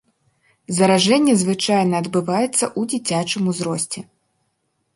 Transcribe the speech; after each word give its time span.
Заражэнне 0.77 1.33
звычайна 1.41 1.95
адбываецца 2.05 2.57
ў 2.57 2.81
дзіцячым 2.93 3.43
узросце. 3.55 3.99